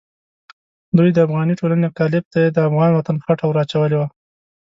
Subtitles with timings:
[0.97, 4.07] دوی د افغاني ټولنې قالب ته یې د افغان وطن خټه ور اچولې وه.